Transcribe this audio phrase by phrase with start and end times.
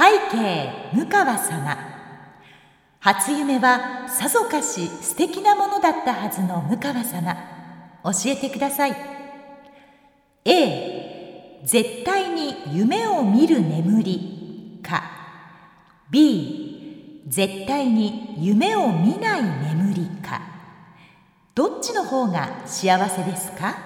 [0.00, 1.76] 背景向川様。
[3.00, 7.34] 初夢はさぞかし素敵なものだったはずの向川様。
[8.04, 8.96] 教えてください。
[10.46, 14.80] A 絶対に夢を見る眠り。
[14.82, 15.02] か。
[16.10, 20.06] B 絶対に夢を見ない眠り。
[20.26, 20.40] か。
[21.54, 23.76] どっちの方が幸せですか？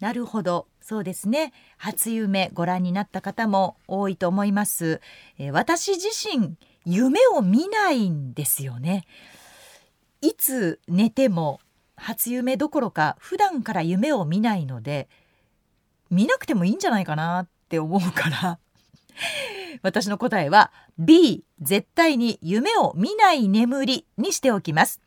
[0.00, 0.71] なるほど。
[0.82, 1.52] そうですね。
[1.78, 5.00] 初夢ご覧になった方も多いと思います、
[5.38, 9.06] えー、私自身夢を見ないんですよね。
[10.20, 11.60] いつ寝ても
[11.96, 15.08] 初夢どころか普段から夢を見ないので
[16.10, 18.58] 見なくてもいいんじゃないかなって思うから。
[19.82, 25.00] 私の答えは B 絶対に夢を見ない眠りにしておきます。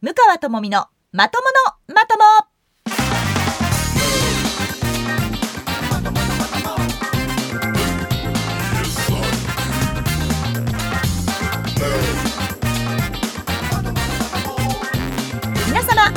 [0.00, 1.46] 向川智美のまとも
[1.88, 2.51] のまとも。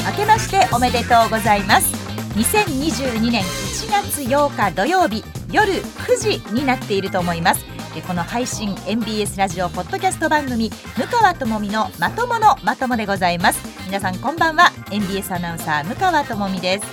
[0.06, 1.92] 明けましておめでとうございます。
[2.38, 7.66] 2022年1月8日土曜日夜9時になっていると思います。
[8.06, 13.60] この配信 MBS ラジオポッドキャスト番組向川智美のまとものまともでございます。
[13.88, 14.72] 皆さんこんばんは。
[14.92, 16.86] MBS アナウンサー向川智美です。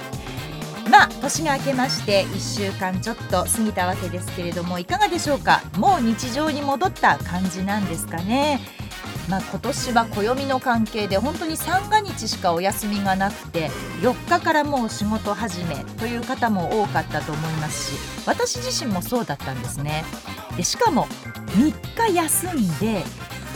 [0.91, 5.61] まあ年が明けまして1週間ちょっと過ぎたわけですけれどもいかがでしょうか？
[5.77, 8.61] もう日常に戻った感じなんですかね？
[9.29, 13.71] まあ、今年は暦の関係で本当に三が日しかお休みがなくて
[14.01, 20.05] 4日からもう仕事始めという方も多かったと思いますし私自身もそうだったんですね。
[20.57, 21.07] でしかも
[21.57, 23.05] 3日休んで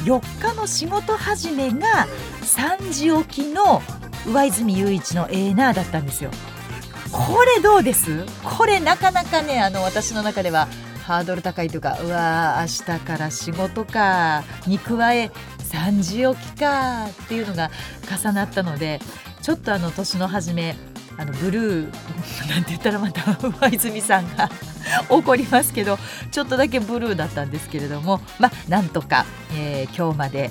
[0.04, 2.06] 4日の仕事始めが
[2.42, 3.82] 3時起きの
[4.26, 6.30] 上泉雄一のエーナーだったんですよ。
[7.12, 8.24] これどうです？
[8.44, 10.68] これなかなかねあの私の中では
[11.04, 15.30] ハードル高いというかうわー明日から仕事かに加え
[15.66, 17.70] 3時起きかっていうのが
[18.22, 19.00] 重なったので
[19.42, 20.76] ちょっとあの年の初め
[21.18, 21.92] あのブルー
[22.50, 24.50] なんて言ったらまた上泉さんが
[25.08, 25.98] 怒りますけど
[26.30, 29.24] ちょっとだけブルーだったんですけれどもまあなんとか、
[29.54, 30.50] えー、今日まで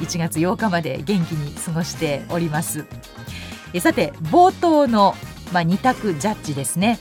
[0.00, 2.84] 1月8日まで元気に過ごしております。
[3.72, 5.16] えさて冒頭の、
[5.52, 6.98] まあ、2択ジャッジですね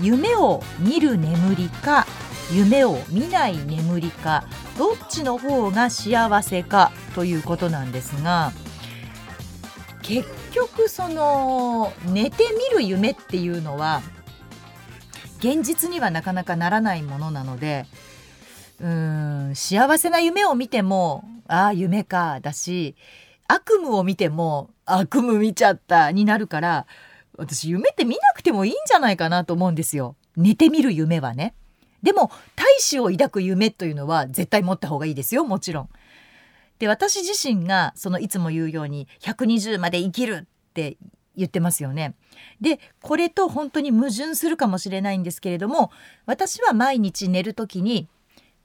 [0.00, 2.06] 夢を見る眠りか
[2.52, 4.44] 夢を見ない眠りか
[4.76, 8.52] どっちの方が幸せかということなんですが
[10.02, 14.02] 結局その寝てみる夢っていうのは
[15.38, 17.86] 現実にはなかなかならないものなので
[18.80, 22.96] うん幸せな夢を見てもああ夢かだし
[23.48, 26.86] 悪夢を見ても悪夢見ちゃったになるから
[27.38, 31.54] 私夢って見なくてもいいんじゃないかなと思うんですよ寝てみる夢はね。
[32.02, 35.88] でも大志を抱く夢というのは絶対持った方がいいですよもちろん。
[36.78, 40.96] で私自身がそのいつも言うように120まで生きるって
[41.36, 42.14] 言ってますよね。
[42.60, 45.92] でこれと本当に矛盾するかもしれないんですけれども
[46.26, 48.08] 私は毎日寝る時に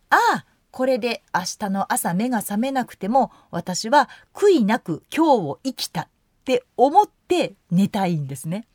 [0.09, 6.07] ああこれで明日の朝目が覚めなくても私は悔いなく今日を生きたっ
[6.45, 8.65] て思って寝たいんですね。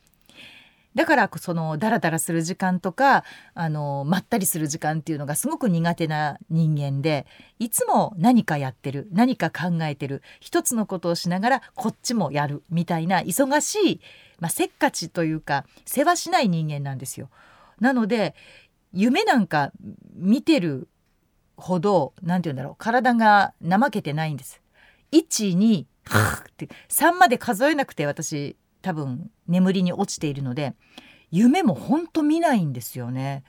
[0.95, 7.27] だからそのダラダラする時間とかあのまったりする時間っていうのがすごく苦手な人間で
[7.59, 14.01] いつも何かやってる何か考えてる一つのことをしながらこっちもやるみたいな忙しい、
[14.39, 17.31] まあ、せっかちというか世話しない人間なんですよ。
[17.81, 18.35] なので
[18.93, 19.73] 夢なんか
[20.15, 20.89] 見てる
[21.57, 24.61] ほど何て言うんだろう体が怠けてないんです。
[25.13, 25.87] 12
[26.89, 30.75] 3 まで数えなくて私多分眠りに落ちているので
[31.31, 33.43] 夢も本当見ないんですよね。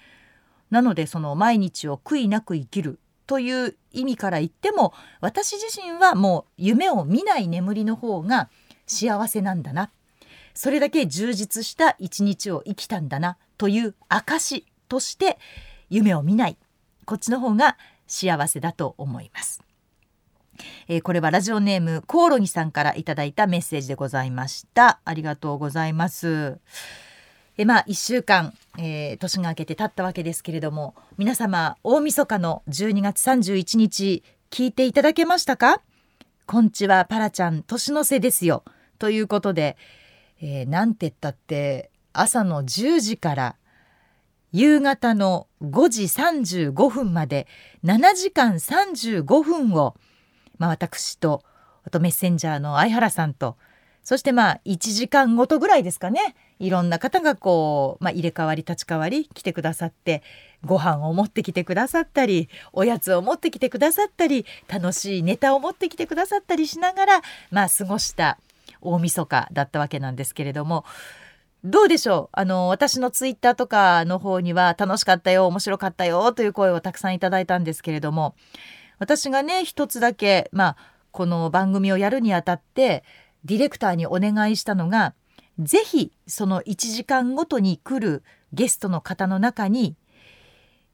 [0.71, 8.49] なのでその毎日を悔いなく生きるという意味から言っても私自身はもう夢を見ない眠りの方が
[8.87, 9.91] 幸せなんだな
[10.53, 15.37] それだけ充実した一日を生きたんだなという証として
[15.89, 16.57] 夢を見ない
[17.05, 19.61] こっちの方が幸せだと思います。
[20.87, 24.99] えー、これはラジオネームコオロギさんからいただいたメッセージでございました。
[25.05, 26.59] ありがとうございます。
[27.57, 35.81] えまあ1週間、えー、年が明けて経ったわけですけれども皆様大晦日の12月31日聞いていただけましたか？
[36.45, 38.63] こんちはパラちゃん年の瀬ですよ。
[38.99, 39.77] ということで、
[40.41, 43.55] えー、なんて言ったって朝の10時から
[44.51, 47.47] 夕方の5時35分まで
[47.83, 49.95] 7時間35分を
[50.57, 51.43] まあ、私と
[51.85, 53.57] あとメッセンジャーの相原さんと
[54.03, 56.35] そしてまあ1時間ごとぐらいですかね。
[56.59, 60.23] いろんな方がこう、まあ、入れ替わり立ち替わり来てくださって
[60.63, 67.21] ご飯を持ってきてくださったりおやつを持ってきてくださったり楽しいネタを持ってきてくださったりしながら
[67.51, 68.37] まあ過ごした
[68.79, 70.85] 大晦日だったわけなんですけれども
[71.65, 72.39] どうでしょう？
[72.39, 78.35] あの私のツイッターとかの方には楽しかったよ面白かったよという声をたくさんいただいたんですけれども
[79.03, 80.77] 私がね一つだけまあ
[81.11, 83.03] この番組をやるにあたって
[83.43, 85.13] ディレクターにお願いしたのが
[85.59, 88.23] ぜひその1時間ごとに来る
[88.53, 89.97] ゲストの方の中に、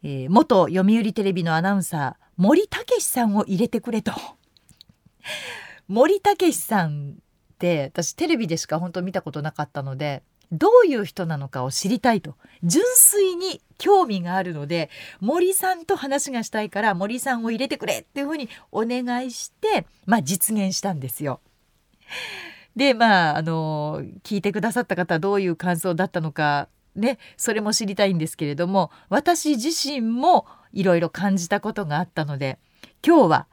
[0.02, 4.12] えー、元読売テレビのアナウンサー森武さんを入れてくれと。
[5.88, 21.40] 森武さんって私テレビでしか本当見たことなかったのでどういう人なのかを知りたいと純粋に興味があるので森さんと話がしたいから森さんを入れてくれっていうふうにお願いして、まあ、実現したんですよ。
[22.76, 32.58] でまああの聞いてくださった方はどういう感想だったのかねそれも知りたいんですけれども私自身もいろいろ感じたことがあったので
[33.06, 33.48] 今日は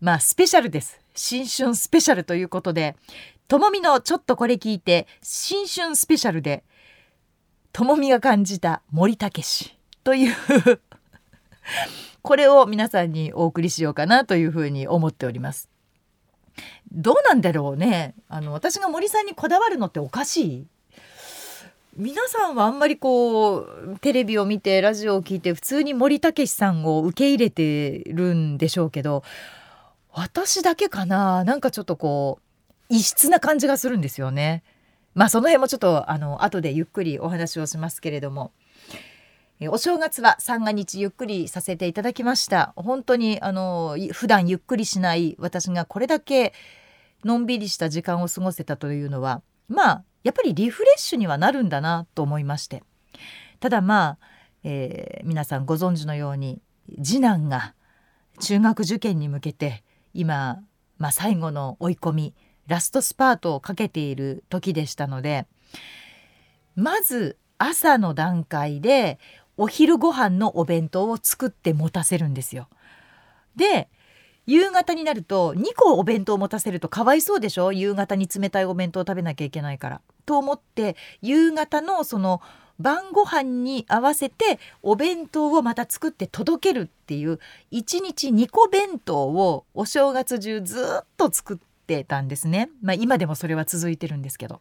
[0.00, 2.96] まあスペシャルです新春スペシャルということで
[3.52, 6.64] ともみのちょっとこれ聞いて新春スペシャルで
[7.74, 10.34] ともみが感じた森武氏という
[12.22, 15.68] これを皆さんにお送りしようかなというふうに思っております。
[16.92, 18.14] どうなんだろうね。
[18.30, 20.66] あの私が森さんにこだわるのっておかしい？
[21.94, 29.22] 皆さんはあんまりこうテレビを見てラジオを聞いて普通に森武さんを受け入れてるんでしょうけど
[30.10, 31.44] 私だけかな？
[31.44, 32.51] なんかちょっとこう
[32.92, 34.62] 異質な感じがするんですよね。
[35.14, 38.52] まあその辺もちょっとあの後でゆっくりお話をしますけれども。
[39.70, 42.72] お正月は三が日ゆっくりさせていただきました。
[42.76, 46.52] 本当にあの普段ゆっくりしない私がこれだけ
[47.24, 52.82] のんびりした時間を過ごせたというのはまあやっぱりリフレッシュにはなるんだなと思いまして。
[53.60, 54.26] ただまあ、
[54.64, 56.60] えー、皆さんご存知のように
[57.02, 57.74] 次男が
[58.40, 60.60] 中学受験に向けて今、
[60.98, 62.34] まあ、最後の追い込み
[62.72, 65.46] ラストスパートをかけている時でしたので
[66.74, 69.18] まず朝の段階で
[69.58, 72.68] お昼ご飯のお弁当を作って持たせるんですよ。
[73.56, 73.88] で
[74.46, 77.72] 夕方になると2個お弁当を持たせるとかわいそうでしょ？
[77.72, 80.00] 夕方に冷たいお弁当を食べなきゃいけないから。
[80.24, 82.40] と思って夕方のその
[82.80, 87.38] 晩ご飯に合わせてお弁当をまた作って届けるっていう
[87.70, 92.70] 1日2個弁当をお正月中ずっと作ってたんですね。
[92.80, 94.60] まあ、今でもそれは続いてるんですけど。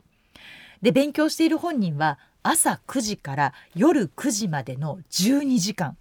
[0.82, 5.96] で勉強している本人は朝9時から夜9時までの12時間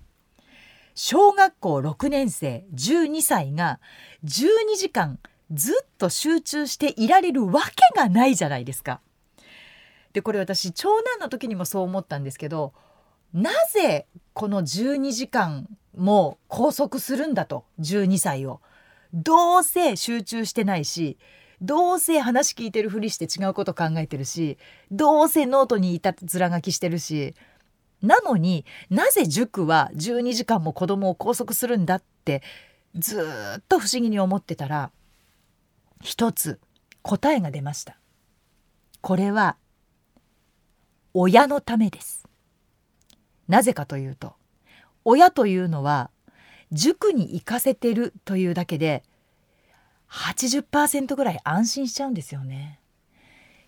[0.95, 3.79] 小学校6年生12歳が
[4.25, 5.19] 12時間
[5.53, 9.01] ずっと集中していられるわけがないじゃないですか。
[10.13, 12.73] でこれ私長男の時にもそう思ったんですけど
[13.33, 18.61] なぜこの12時間も拘束するんだと12歳を。
[19.13, 21.19] どうせ集中してないし
[21.61, 24.57] どうせ話聞いてるふりして違うこと考えてるし
[24.91, 27.35] どうせノートにいたずら書きしてるし
[28.03, 32.43] なのになぜ塾は12時間も子供を拘束するんだって
[32.97, 33.21] ず
[33.59, 34.91] っと不思議に思ってたら
[36.01, 36.59] 一つ
[37.03, 37.97] 答えが出ました。
[39.03, 39.57] これは
[41.15, 42.27] 親のためです。
[43.49, 44.35] なぜかというと
[45.05, 46.11] 親というのは
[46.73, 49.03] 塾に行かせてるというだけで
[50.11, 52.81] 80%ぐらい安心しちゃうんですよね。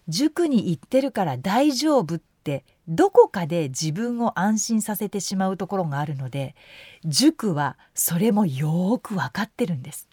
[0.09, 6.57] 塾に行ってるから大丈夫ってどこかで自分を安心させてしまうところがあるので
[7.05, 10.09] 塾はそれもよーく分かってるんです。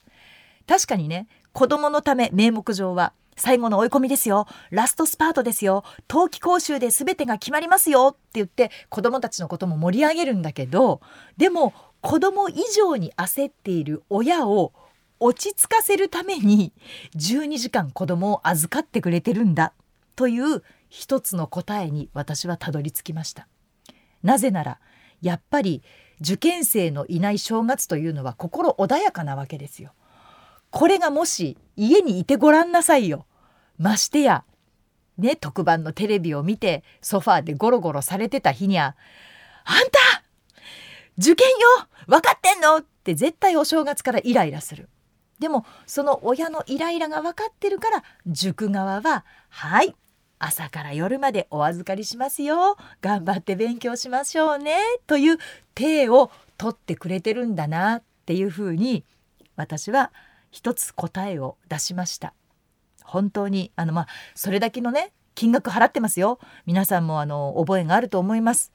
[0.68, 11.00] 確かにね子供のため名目上は最後の追い込みですよラストスパートですよ冬季講習で全てが決まりますよって言って子供たちのことも盛り上げるんだけど
[11.38, 14.74] でも子供以上に焦っている親を
[15.20, 16.74] 落ち着かせるために
[17.16, 19.74] 12時間子供を預かってくれてるんだ
[20.16, 23.48] という一つの答えに私はたどり着きました。
[24.24, 24.80] なぜなら
[25.22, 25.84] やっぱり
[26.22, 29.94] 受験生のいない正月というのは心穏やかなわけですよ。
[30.72, 33.26] これがもし家にいてごらんなさいよ。
[33.78, 34.44] ましてや
[35.18, 38.96] ね特番のテレビを見てソファーでゴロゴロされてた日にゃ
[39.66, 40.24] 「あんた
[41.18, 44.90] 受験よ分かってんの?」って絶対お正月からイライラする。
[45.40, 49.96] でもその親のイライラが分かってるから塾側は「はい
[50.38, 52.78] 朝から夜までお預かりしますよ。
[53.02, 54.78] 頑張って勉強しましょうね」
[55.08, 55.38] という
[55.76, 59.06] 体を取ってくれてるんだなっていうふうに
[59.56, 60.12] 私は
[60.52, 62.34] 一つ答えを出しました。
[63.04, 66.40] 本当にあのまあそれだけのね金額払ってますよ。
[66.66, 68.72] 皆さんもあの覚えがあると思います。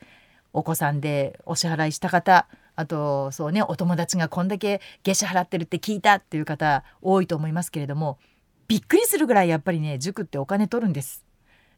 [0.52, 8.19] お子さんでお支払いした方あとそうねお友達がこんだけ月謝払ってるって聞いたっていう方多いと思いますけれども
[8.66, 11.25] びっくりするぐらいやっぱりね塾ってお金取るんです。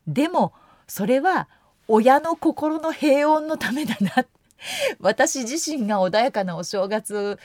[0.06, 0.52] でも
[0.86, 1.48] それは
[1.88, 4.24] 親の心の平穏のためだな
[5.00, 7.38] 私自身が穏やかなお正月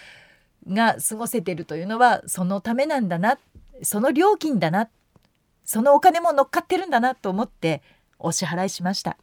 [0.68, 3.38] が過ごせてるというのはそのためなんだな
[3.84, 4.90] その料金だな
[5.66, 7.82] そのお金も乗っかってるんだなと思って
[8.20, 9.18] お支払いしました。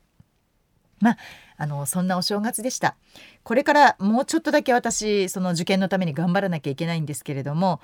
[1.01, 1.19] まあ
[1.59, 2.97] あのそんなお正月でした。
[3.43, 7.81] これからもうちょっとだけ私その受験のために頑張らなきゃいけないんですけれども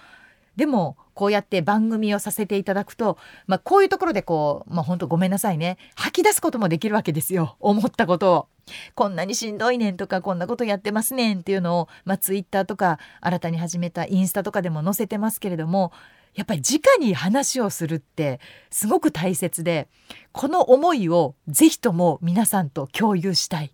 [0.56, 5.78] でもこうやって番組をさせていただくと、まあ、こういうところでこう、まあ、本当ごめんなさいね。
[5.94, 7.56] 吐き出すこともできるわけですよ。
[7.60, 8.48] 思ったことを。
[8.94, 15.92] こんなにしんどいねんとかこんなことやってますねんっていうのを、まあ、ツイッターとか新たに始めたインスタとかでも載せてますけれども
[16.34, 19.88] やっぱり直に話をするってすごく大切で
[20.32, 23.72] この思いをぜひとも皆さんと共有したい。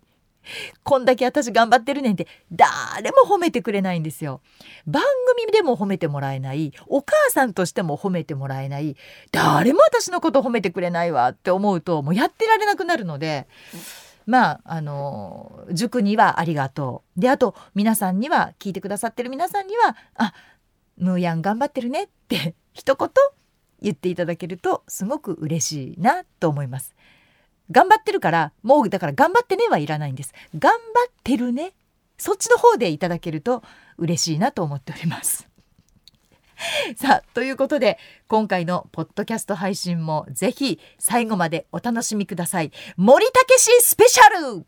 [0.83, 4.41] こんだけ私頑張ってるねんって誰も褒めてくれないんですよ。
[4.87, 5.03] 番
[5.37, 8.95] 組でも褒めてもらえないお母さんとしても褒めてもらえない
[9.31, 13.47] 誰も私のこと褒めてくれないわって思うともうやってられなくなるので。
[14.27, 20.33] まあ、あの塾にはありがとうであと皆さんには聞いてくださってる皆さんには「あ
[20.97, 23.09] ムーヤン頑張ってるねって 一言
[23.81, 26.93] 言っていただけるとすごく嬉しいなと思います。
[27.71, 30.33] 頑張ってるからもうだから頑張ってねはいらないんです。
[30.57, 30.77] 頑張
[31.09, 31.73] ってるね
[32.17, 33.63] そっちの方でいただけると
[33.97, 35.51] 嬉しいなと思っております。
[36.95, 44.63] さあということで今回のポッドキャスト配信もぜひ最後までお楽しみください森武史スペシャルおかん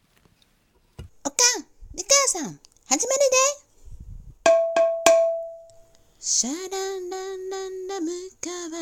[1.94, 2.52] みかさん始
[2.90, 3.00] まる
[4.86, 4.93] で
[6.26, 8.82] シャランランランラムカワ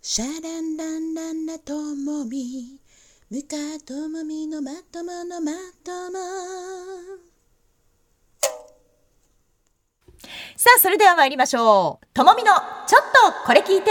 [0.00, 2.78] シャランランランラトモミ
[3.28, 5.50] ムカトモミのまとものま
[5.82, 6.18] とも。
[10.56, 12.06] さあそれでは参りましょう。
[12.14, 12.52] ともみの
[12.86, 13.90] ちょっとこれ聞いて。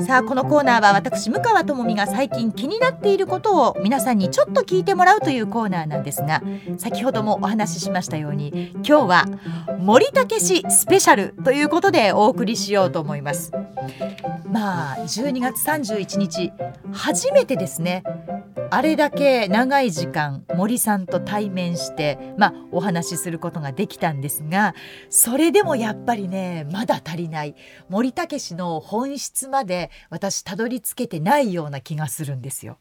[0.00, 6.42] さあこのコーナーは私向川智美が最近気になっていることを皆さんにちょっと聞いてもらうというコーナーなんですが
[6.76, 9.26] 先ほどもお話ししましたように今日は
[9.78, 13.52] 森武氏スペシャルということでお送りしようと思います。
[14.50, 16.52] まあ12月31日
[16.92, 18.02] 初めてですね。
[18.70, 24.74] あれだけ長い時間森さんと対面して、まあ、お話しすることができたんですが
[25.08, 27.54] それでもやっぱりねまだ足りない。
[27.88, 32.78] 森武の本質まで私たどり着けてないような気がするんですよ。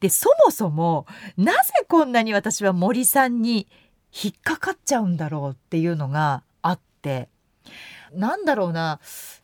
[0.00, 3.68] でそもそもなぜこんなに私は森さんに
[4.12, 7.28] 引っかかっちゃうんだろうっていうのがあって
[8.12, 9.00] なんだろうな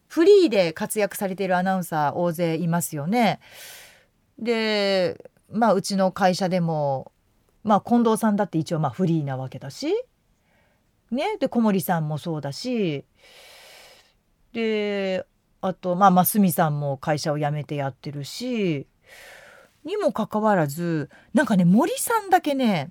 [0.09, 3.41] フリーで活躍されているアナウンサー大勢いますよね。
[4.39, 7.13] でまあうちの会社でも
[7.65, 9.93] まあ近藤さんだって一応まあフリーなわけだし
[11.11, 13.05] ねで小森さんもそうだし
[14.53, 15.27] で
[15.61, 18.87] あとまあ真澄さんも会社を辞めてやってるし
[19.85, 22.91] にもかかわらずなんかね森さんだけね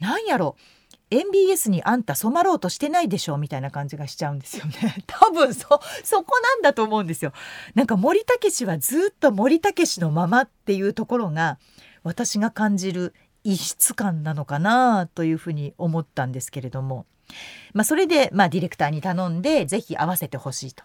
[0.00, 0.56] なんやろ
[1.10, 5.04] MBS にあんた染まろうとしてないでしょみたいな感じがしちゃうんですよね。
[5.06, 7.32] 多分そそこなんだと思うんですよ。
[7.74, 11.58] なんか森武氏はずっと森武氏のままっていうところが
[12.02, 17.06] 私が感じる異質感なのかなというふうに思ったんですけれども、
[17.72, 20.84] まあ、それで、まあ、ディレクターに頼んで是非合わせてほしいと。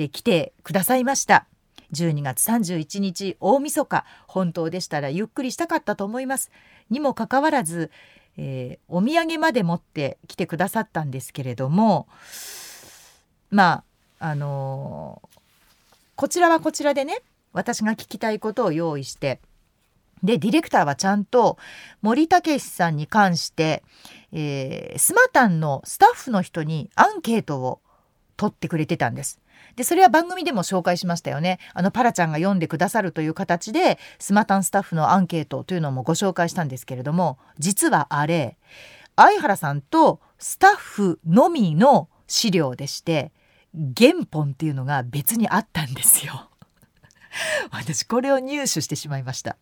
[0.00, 1.46] で来てくださいました。
[1.92, 6.50] 12月31日大晦日本当でしたらゆっくりしたかったと思います。
[6.88, 7.90] にもかかわらず
[8.42, 12.06] えー、お土産まで持ってきてくださったんですけれども
[13.50, 13.84] ま
[14.18, 15.38] ああのー、
[16.16, 17.20] こちらはこちらでね
[17.52, 19.40] 私が聞きたいことを用意して
[20.22, 21.58] でディレクターはちゃんと
[22.00, 23.82] 森武さんに関して、
[24.32, 27.80] えー、スマタンのスタッフの人にアンケートを
[28.38, 29.38] 取ってくれてたんです。
[29.80, 38.58] でそれは番組でも紹介しましたよねあのパラちゃんが読んでくださるという形でスマタンスタッフのアンケートというのもご紹介したんですけれども実はあれ
[39.16, 43.32] 相原さんとスタッフのみの資料でして
[43.74, 46.50] 原本っていうのが別にあったんですよ。
[47.72, 49.56] 私これを入手してしまいました。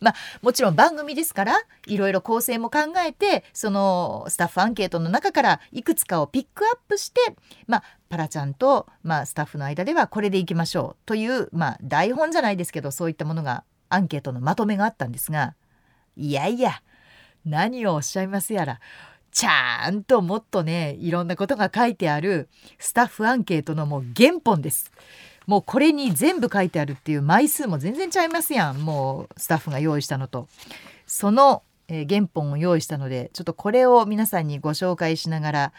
[0.00, 7.20] まあもちろん番組ですからいろいろ構成も考えてそのスタッフアンケートの中からいくつかをピックアップして
[7.66, 15.54] まあパラちゃんと、まあ、スタッフの間ではこれでいきましょうという、まあ、台本じゃないですけどそういったものがアンケートのまとめがあったんですが
[16.16, 16.82] いやいや
[17.44, 18.80] 何をおっしゃいますやら
[19.36, 24.90] ちゃんともっとねいろんなことが書いてあるスタッフアンケートのもう原本です。
[25.46, 30.48] もうこれに全部書いてあるっていう枚数も全然ちゃいますやんもうスタッフが用意したのと
[31.06, 35.72] その、えー原本を用意したのでちょっとこれを皆さんにご紹介しながら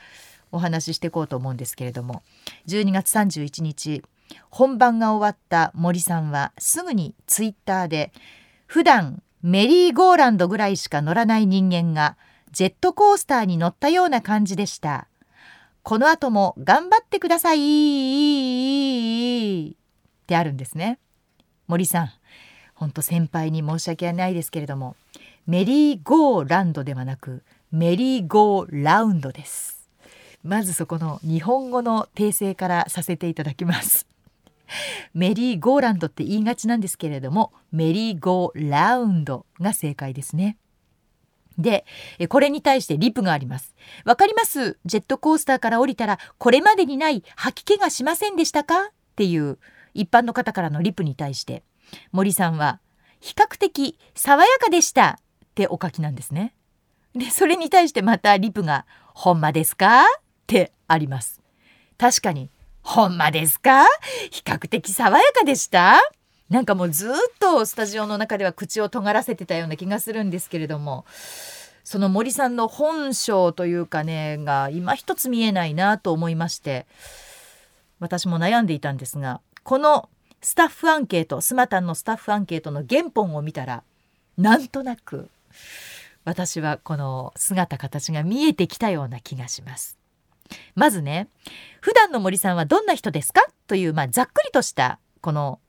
[0.51, 2.23] お話ししていこうと思うんですけれども
[2.67, 4.03] 12月31日
[4.49, 8.11] 本番が終わった森さんはすぐにツイッターで
[8.65, 12.17] 普段メリーゴーランドぐらいしか乗らない人間が
[12.51, 15.07] ジェットコースターに乗ったような感じでした。
[15.87, 17.59] この後も頑張ってください
[19.69, 19.73] っ
[20.27, 20.99] てあるんですね。
[21.67, 22.09] 森さん、
[22.75, 24.97] ほんと先輩に申し訳ないですけれども、
[25.45, 27.41] メリーゴーランドではなく
[27.71, 29.89] メリーゴーラウンドです。
[30.43, 34.07] まずそこの日本語の訂正からさせていただきます。
[35.13, 40.57] メリーゴーランドって言いがちなんですけれどもメリーゴーラウンドが正解ですね。
[41.57, 41.85] で
[42.19, 43.75] えこれに対してリプがあります。
[44.05, 44.77] わかります？
[44.85, 48.85] ジェットコースターから降りたらこれまでにない吐き気がしませんでしたか？
[48.85, 49.57] っていう
[49.93, 51.63] 一般の方からのリプに対して
[52.11, 52.79] 森さんは
[53.19, 55.23] 比較的爽やかでしたっ
[55.55, 56.53] てお書きなんですね。
[57.15, 58.85] でそれに対してまたリプが
[59.15, 60.05] 「ほんまですか?」っ
[60.45, 61.41] てあります。
[61.97, 62.51] 確かに
[62.83, 63.87] ほんまですか？
[64.29, 65.99] 比較的爽やかでした？
[66.49, 71.05] なんかもうずっとスタジオの中では口を尖らせてたような気がするんですけれども
[71.83, 76.85] その森さんの本性というかねが今一つ見えないなと思いまして
[77.99, 80.09] 私も悩んでいたんですがこの
[80.41, 83.83] スタッフアンケートスマタンのスタッフアンケートの原本を見たら
[84.37, 85.29] なんとなく
[86.23, 89.97] 私はこの姿形が見えてきたような気がします。
[90.75, 91.27] まずね
[91.81, 93.45] 普段の森さんはどんな人ですか？
[93.65, 95.59] という、まあ、ざっくりとしたこの、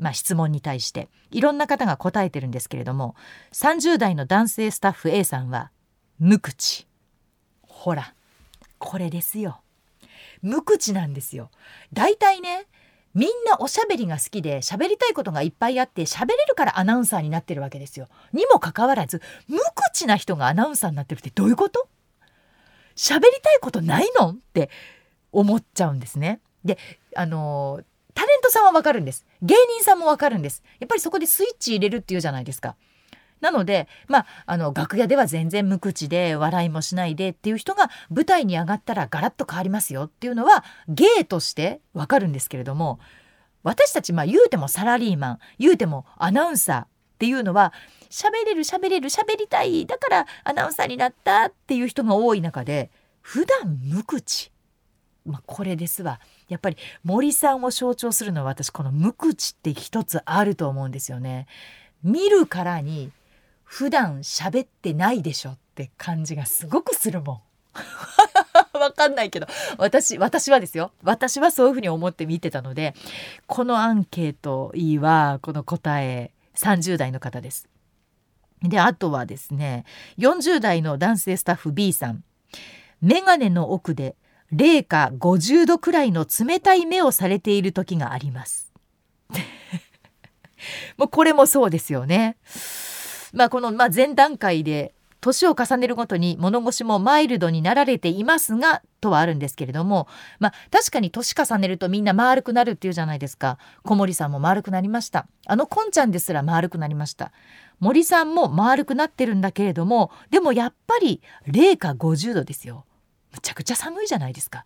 [0.00, 3.14] まあ、質問に対していろんな方が答えてるんですけれども
[3.52, 5.70] 30代の男性スタッフ A さんは
[6.18, 6.86] 無口。
[7.62, 8.14] ほら
[8.78, 9.60] これですよ。
[10.42, 11.50] 無口なんですよ。
[11.92, 12.66] だいたいね
[13.14, 18.08] みんなおしゃべりが好きで喋りたいことがいっぱいあって喋れるからアナウンサーになってるわけですよ。
[18.32, 19.58] にもかかわらず無
[19.92, 21.88] 口な人がアナウンサーになってるってどういうこと？
[22.96, 24.30] 喋りたいことないの？
[24.30, 24.70] って
[25.32, 26.40] 思っちゃうんですね。
[26.64, 26.78] で
[27.16, 27.80] あの
[28.50, 29.26] さんはわかるんです。
[29.42, 30.62] 芸人さんもわかるんです。
[30.78, 32.76] やっぱりそこでスイッチ入れるっていうじゃないですか。
[33.40, 43.00] なのでまああの楽屋では全然無口で笑いもしないでっていう人が舞台に上がったらガラッと変わりますよっていうのは芸としてわかるんですけれども
[43.62, 46.86] 私たちまあ言うてもサラリーマン言うてもアナウンサーっ
[47.18, 47.72] ていうのは
[48.10, 54.50] 喋れる喋れる喋りたいだからアナウンサーになったっていう人が多い中で普段無口。
[55.26, 56.20] まあこれですわ。
[56.50, 61.46] やっぱり森さんを象徴するのは私この無口って一つあると思うんですよね。
[62.02, 63.12] 見るからに
[63.62, 67.40] 普段喋ってないでしょって感じがすごくするもん。
[68.78, 69.46] わかんないけど
[69.78, 72.94] 私私はですよ私はそういうふうに思って見てたので
[73.46, 77.68] このアンケートいいわこの答え30代の方です。
[78.62, 79.84] であとはですね
[80.18, 82.24] 40代の男性スタッフ B さん
[83.00, 84.16] 眼鏡の奥で
[84.52, 88.72] 零下50度くらいの冷たい目をされている時があります。
[90.96, 92.36] もうこれもそうですよね。
[93.32, 100.08] まあこの、まあ、前段階で年を重ねるごとに物腰もマイルドになられていますがとはあるんですけれども
[100.38, 107.32] まあ確かに年重ねるとみんな丸くなるっていうじゃないですか小森さんも丸くなりましたあのこんちゃんですら丸くなりました
[107.80, 112.84] 森さんも丸くなってるんだけれどもでもやっぱり零下50度ですよ
[113.32, 114.64] むちゃくちゃ寒いじゃないですか。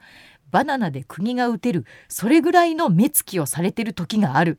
[0.51, 1.85] バナナで釘が打てる。
[2.09, 4.59] それぐらいの目つきをされてる時がある。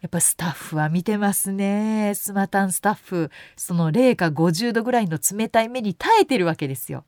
[0.00, 2.12] やっぱスタッフは見てますね。
[2.14, 3.30] スマタンスタッフ。
[3.56, 7.04] その零下50度ぐらいの冷たい目に耐えてるわけですよ。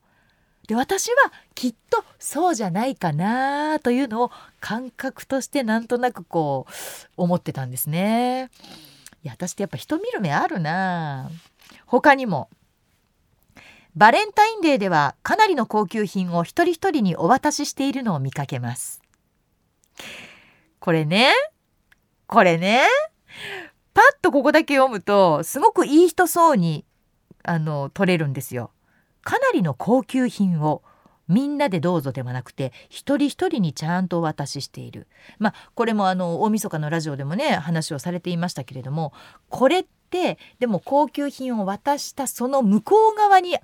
[0.66, 6.72] で私はきっとそうじゃないかなというのを感覚としてなんとなくこう
[7.16, 8.50] 思ってたんですね。
[9.24, 11.30] いや私ってやっぱ人見る目あるな。
[11.86, 12.50] 他にも
[13.98, 19.02] バレンタインデーではかなりの高級品を一人一人にお渡ししているのを見かけます。
[20.78, 21.32] これね。
[22.28, 22.86] これね。
[23.94, 26.84] パッとここだけ読むとすごくいい人そうに
[27.42, 28.70] あの取れるんですよ。
[29.24, 30.84] かなりの高級品を
[31.26, 35.08] みんなでどうぞではなくて一人一人にちゃんとお渡ししている。
[35.40, 39.12] まあこれもあの大晦日のラジオでもね話をされていましたけれども
[39.48, 43.56] これってでも高級品を渡したその向こう側に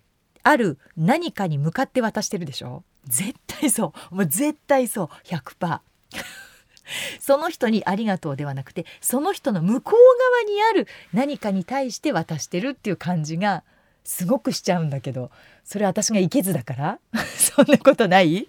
[0.45, 2.85] ある何かに向かって渡してるでしょ？
[3.07, 4.15] 絶対そう。
[4.15, 5.09] もう絶対そう。
[5.27, 5.81] 100%
[7.19, 9.95] その人にありがとうではなくてその人の向こう
[10.43, 13.65] 側にある何かに対して渡してるっていう感じが
[14.05, 15.31] すごくしちゃうんだけど
[15.65, 16.99] それ私がいけずだから？
[17.37, 18.49] そんなことない？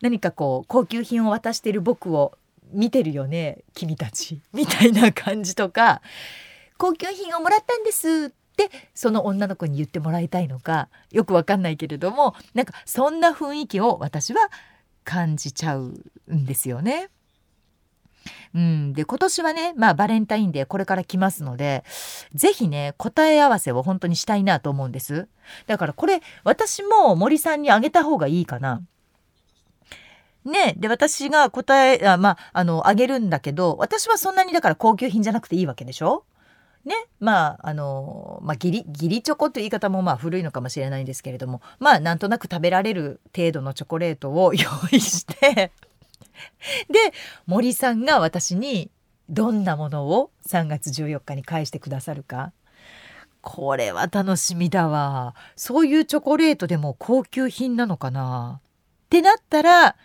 [0.00, 2.36] 何かこう高級品を渡してる僕を
[2.72, 4.40] 見てるよね君たち。
[4.52, 6.02] みたいな感じとか
[6.78, 8.32] 高級品をもらったんです
[8.64, 14.40] ってその女の子に言ってもらいたいのかよくわかんないけれどもなんかそんな雰囲気を私は
[15.04, 15.92] 感じちゃう
[16.28, 17.10] んですよね。
[18.54, 21.84] うん、で今年はね、まあ、バレンタインデーこれから来ますので
[22.34, 25.28] 是非ね答え合わせを本当にしたいなと思うんです。
[25.66, 28.82] だからこれ私も森さんにあげた方がいいかな。
[30.44, 36.24] ね、で私が答えあまああのあげるんだけど私はそんなにだから高級品じゃなくていいわけでしょ？
[36.86, 44.60] ねまああのまあ義理義理チョコという言い方もまあ古いのかもしれないんですけれどもまあなんとなく食べられる程度のチョコレートを 用
[44.92, 45.72] 意して
[46.88, 47.12] で
[47.46, 48.90] 森さんが私に
[49.28, 52.52] どんなものを3月14日に返してくださるか。
[53.40, 55.34] これは楽しみだわ。
[55.54, 58.60] そういうチョコレートでも高級品なのかな。
[59.06, 59.96] ってなったら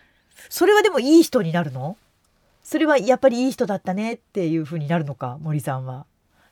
[0.50, 1.98] それはでもいい人になるの？
[2.64, 6.06] それはやっぱりいい人だったねっていう風になるのか森さんは。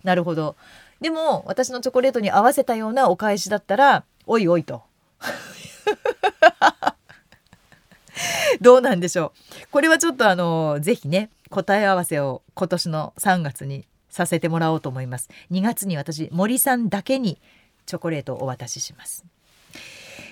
[0.04, 0.56] なるほど。
[1.02, 4.84] でも私のチョコレートに合わせたようなお返しだったらおいおいと。
[8.62, 9.32] どうなんでしょう。
[9.72, 15.30] これはちょっとあの是非ね答え合わせを今年の3月にさせてもらおうと思います。
[15.52, 17.40] 2月に私森さんだけに
[17.86, 19.26] チョコレートをお渡しします。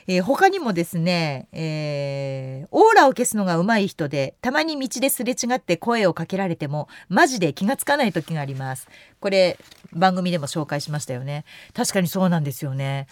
[0.07, 8.87] えー、他にもですね、えー、オーラを消すのが上手い人でたまに道ですれ違って声をかけられてもマジで気がつかない時があります。
[9.19, 9.59] これ
[9.91, 11.43] 番組でも紹介しましたよね。
[11.73, 13.07] 確かにそうなんですよね。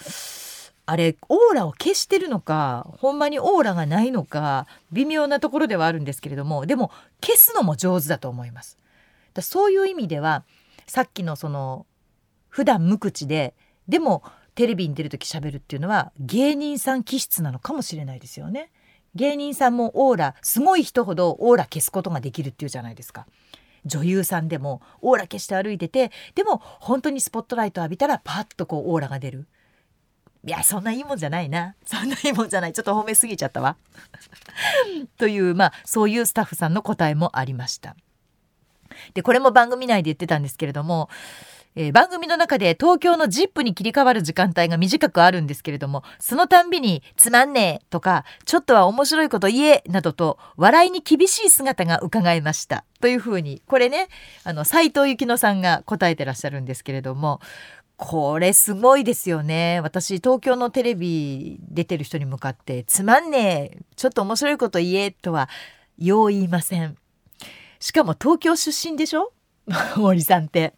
[0.85, 8.77] あれオーラを消してるのかほんまにオーラがないのか微妙なところではあるんですけれどもでも消すのも上手だと思います。
[9.33, 10.43] だそういう意味では
[10.87, 11.85] さっきのその
[12.47, 13.53] 普段無口で
[13.87, 14.23] でも
[14.55, 18.71] テレビに出る時喋るっていうのは芸人さん気質なのかもしれないですよね。
[19.13, 23.27] 芸人さんもオーラすごい人ほどオーラ消すことができるっていうじゃないですか。
[23.85, 29.47] 女優さんでもオーラ消して歩いててでも本当にスポットライト浴びたらパッとこうオーラが出る。
[30.45, 33.77] いやそんないいもんじゃないなそんないいもんじゃないちょっと褒めすぎちゃったわ。
[35.17, 37.95] というまあそういうスタッフさんの答えもありました。
[39.13, 41.09] でこれも番組内で言ってたんですけれども
[41.75, 52.85] えー、番組の中で東京の ZIP に切り替わる時間帯が短くあるんですけれどもそのたんびに「つまんねえ」とか「ちょっとは面白いこと言え」などと笑いに厳しい姿が伺えました。
[53.01, 54.07] というふうにこれね
[54.45, 57.41] あの斉藤幸乃さんが答えてらっしゃるんですけれども
[57.97, 59.79] これすごいですよね。
[59.81, 65.49] 私東京のテレビ出てる人に向かって「つまんねえちょっと面白いこと言え」とは
[65.97, 66.97] よう言いません。
[67.79, 69.33] しかも東京出身でしょ？
[69.97, 70.73] 森さんって。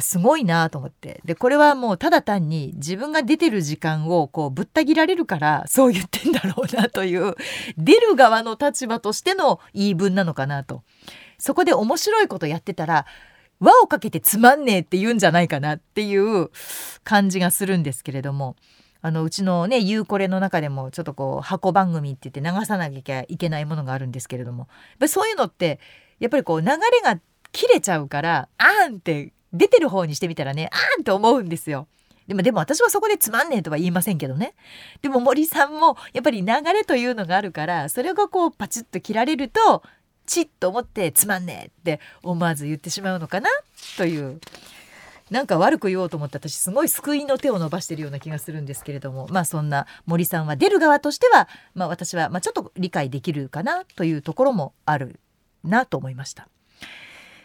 [0.00, 1.20] すごいなと思って。
[1.24, 7.34] でこれはもうただ単に自分が出てる時間をこうぶった切られるからそう言ってんだろうなという
[7.78, 10.82] 出る側の立場としての言い分なのかなと。
[11.38, 13.06] そこで面白いことやってたら
[13.60, 16.50] 輪をかけてつまんねえって言うんじゃないかなっていう
[17.04, 18.56] 感じがするんですけれども。
[19.02, 24.68] あのうちのね「ゆうこれ」の中でもちょっとこう箱番組って言って流さなきゃいけないものがあるんですけれども。
[25.06, 25.78] そういうのって
[26.18, 27.20] やっぱりこう流れが
[27.52, 31.86] 切れちゃうからあんって出てる方にしてみたらねあーんって思うんですよ。
[32.26, 34.54] でもでも私はそこでつまんねえとは言いませんけどね。
[35.00, 39.82] でも森さんもやっぱり流れというのがあるからそれがこうパチッと切られると
[40.26, 43.48] チッと思ってつまんねえって思わず言ってしまうのかな
[43.96, 44.40] という
[45.30, 55.20] なんか悪く言おうと思って私すごい救いの手を伸ばしてるような気がするんですけれどもまあそんな森さんは出る側としては、まあ、私はまあちょっと理解できるかなというところもある
[55.64, 56.48] なと思いました。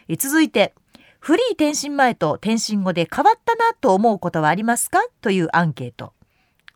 [0.08, 0.74] え続いて
[1.22, 4.98] フリー転身前と転身後で変わったなと思うことはありますか？
[5.20, 6.14] というアンケート。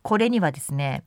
[0.03, 1.03] これにはですね、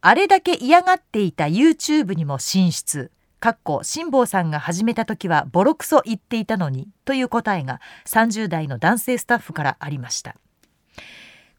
[0.00, 3.12] あれだけ嫌がっていた YouTube にも進出。
[3.38, 10.34] かっこ辛坊さんが始めた時はボロクソ言っていたのにという答えが30代の男性スタッフからありました。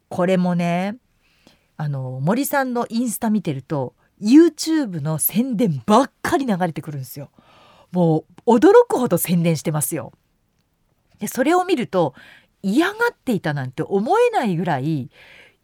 [0.10, 0.98] これもね、
[1.78, 7.30] あの森さんのインスタ見てると YouTube の宣伝ばっかり流れてくるんですよ。
[7.94, 10.12] もう驚くほど宣伝してますよ。
[11.20, 12.14] でそれを見ると
[12.62, 15.10] 嫌がっていたなんて思えないぐらい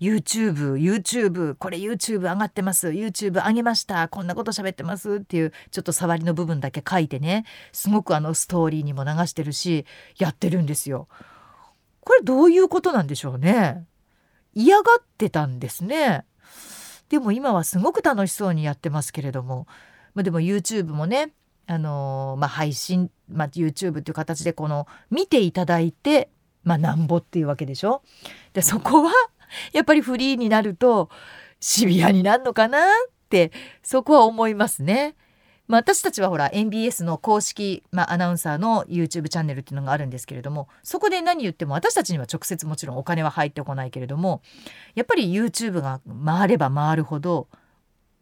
[0.02, 9.86] YouTube、YouTube、これ YouTube 上がってます、YouTube 上げました、こんなこと喋ってますっていうちょっと触りの部分だけ書いてね、すごくあのストーリーにも流してるし、
[10.18, 11.08] やってるんですよ。
[12.00, 13.86] これどういうことなんでしょうね。
[14.56, 16.26] 嫌がってたんですね。
[17.10, 19.68] でも今はすごく楽しそうにやってますけれども、
[20.16, 21.32] まあ、でも YouTube もね、
[21.68, 26.30] あのまあ、配信、まあ、YouTube っていう形でこの見ていただいて、
[26.64, 28.02] まあ、なんぼっていうわけでしょ？
[28.54, 29.12] でそこは
[29.72, 31.10] やっぱりフリーになると
[31.60, 33.52] シビアになるのかなって
[33.84, 35.16] そこは思いますね。
[35.68, 44.42] まあ、私たちはほら NBS の公式、まあ、アナウンサーの YouTube チャンネルっていうのがあるんですけれどもそこで何言っても私たちには直接もちろんお金は入ってこないけれども
[44.96, 47.48] やっぱり YouTube が回れば回るほど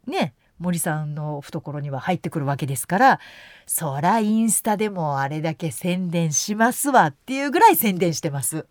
[0.06, 3.20] ね森さんの懐には入ってくるわけですから
[3.66, 8.66] そらインスタでもあれだけ宣伝しますわっていうぐらい宣伝してます。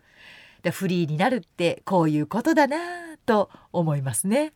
[0.62, 2.78] でフリーになるってこういうことだな
[3.26, 4.54] と思いますね。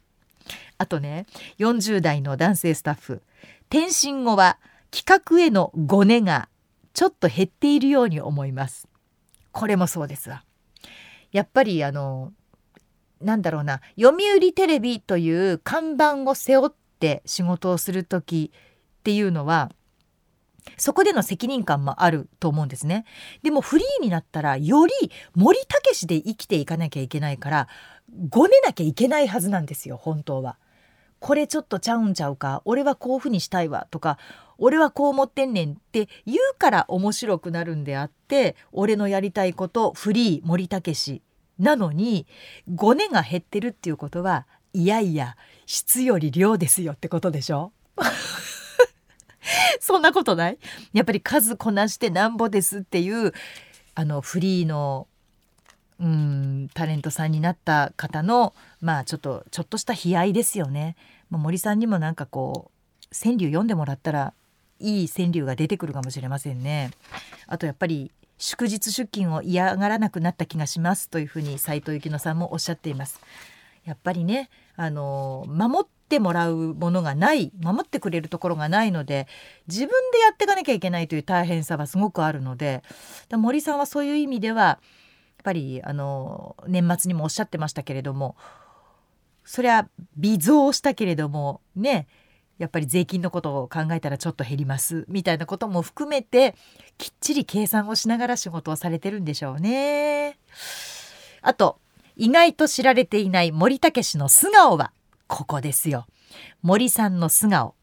[0.77, 1.25] あとね
[1.59, 3.21] 40代の男性スタッフ
[3.69, 4.59] 転身後は
[4.91, 6.49] 企画へのごねが
[6.93, 8.87] ちょっと減っているように思います
[9.51, 10.43] これもそうですわ
[11.31, 12.31] やっぱりあの
[13.21, 16.71] なんだろうな読売テレビという看板を背負っ
[17.03, 19.69] て仕事をする時っていうのは
[20.77, 23.03] そこでの責任感もあると思うんですね。
[23.41, 24.93] でもフリーになったらより
[25.35, 27.67] 森武で生きていかなきゃいけないから
[28.29, 30.57] ごねなきゃいけないはずなんですよ本当は。
[31.19, 34.17] これちょっとちゃうんちゃうか俺はこういうふうにしたいわとか
[34.57, 41.21] 俺はこう思ってんねんって言うから面白くなるんであって俺のやりたいことフリー森武氏
[41.59, 42.27] なのに
[42.73, 47.71] 5年が減ってるっていうことはいやいや質より量ですよってことでしょ？
[49.79, 50.57] そんなことない？
[50.93, 53.33] やっぱり数こなしてなんぼですっていう
[53.95, 55.07] あのフリーの
[55.99, 60.95] うんタレントさんになった方のまあちょっとちょっとした悲哀ですよね。
[61.29, 62.71] まあ、森さんにもなんかこ
[63.11, 64.33] う川柳読んでもらったら
[64.79, 66.91] いい川柳が出てくるかもしれませんね。
[67.47, 73.21] あとやっぱり祝日出勤を嫌がらなくなった気がしますというふうに斉藤幸乃さんもおっしゃっています。
[73.85, 79.27] やっぱりねあの守ってもらうものがない守ってくれるところがないので
[79.67, 82.83] 自分でやっていかなきゃいけないという大変さはすごくあるので
[83.31, 84.79] 森さんはそういう意味ではやっ
[85.43, 88.35] ぱりあの年末にもおっしゃってましたけれども
[89.43, 92.07] そりゃ微増したけれどもね
[92.59, 96.55] やっぱり税金のことを考えたらちょっと減りますみたいなことも含めて
[96.97, 100.37] きっちり計算をしながら仕事をされてるんでしょうね。
[101.41, 101.79] あと
[102.15, 104.91] 意外と知られていない森武氏の素顔は
[105.27, 106.05] ここですよ。
[106.61, 107.75] 森さんの素顔。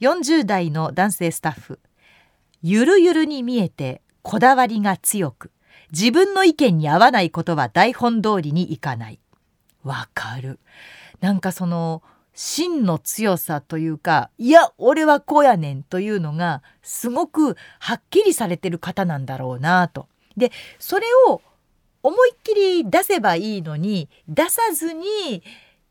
[0.00, 1.80] 40代の男性スタッフ。
[2.62, 5.50] ゆるゆるに見えてこだわりが強く
[5.92, 9.20] 自分の意見に合わないことは台本通りにいかない。
[9.82, 10.58] わかる。
[11.20, 20.08] なんかその真の強さというかいや俺はこうやねんというのがすごくはっきりされてる方なんだろうなと。
[20.36, 21.42] でそれを
[22.02, 25.42] 思いっきり出せばいいのに出さずに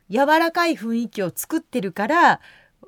[0.10, 2.42] 柔らかい雰囲気を作ってるから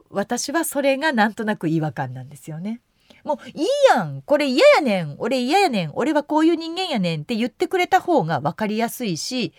[0.09, 2.81] 私はそれがなんとなく違和感なんですよね。
[3.23, 9.53] もういいやんこれ嫌やねん俺嫌やねん俺はこういう人間やねんって言ってくれた方が分かりやすいし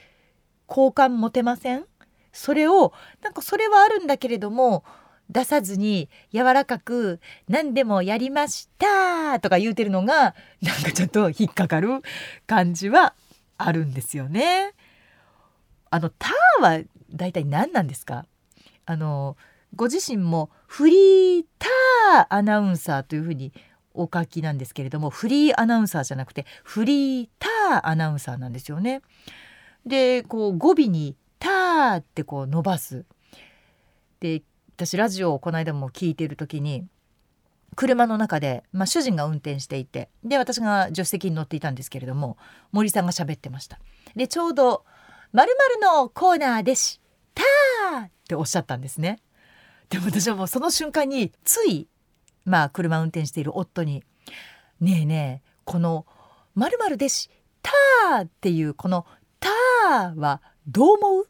[0.67, 1.85] 好感持てません？
[2.33, 4.83] それをなんかそれはあるんだけれども
[5.31, 12.03] 出さずに柔らかく「何でもやりました」とか言うてるのがなんかちょっと引っかかる
[12.49, 13.15] 感じは
[13.65, 14.75] あるんですよね。
[15.91, 18.27] あの「た」は大体何なんですか？
[18.87, 19.37] あの
[19.75, 23.53] ご自身もフリーターアナウンサーというふうに
[23.95, 29.03] お書きなんですけれどもフリーアナウンサーじゃなくてフリーターアナウンサーなんですよね。
[29.87, 33.05] でこう語尾に「ター」ってこう伸ばす。
[34.21, 34.43] で
[34.77, 36.87] 私ラジオをこの間も聞いている時に
[37.75, 42.37] 車の中で、まあ、主人が運転していてで私が助手席に乗っていたんですけれども
[42.71, 43.79] 森さんが喋ってました。
[44.15, 44.85] でちょうど
[45.33, 47.01] 「まるのコーナーでし
[47.35, 49.21] たー」っておっしゃったんですね。
[49.89, 51.89] でも私はもうその瞬間につい
[52.45, 54.05] まあ車運転している夫に
[54.81, 56.07] 「ねえねえこの
[56.55, 57.31] 「まるでし
[57.63, 59.07] たー」っていうこの
[59.41, 61.25] 「たー」はどう思う？
[61.27, 61.29] っ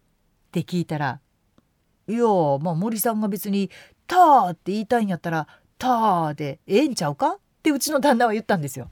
[0.50, 1.20] て聞いたら
[2.09, 2.24] 「いや
[2.61, 3.70] まあ森さんが別に
[4.07, 5.46] 「たー」って言いたいんやったら
[5.83, 7.31] 「たー」でええんちゃうか？
[7.31, 8.88] ってうちの旦那は言ったんですよ。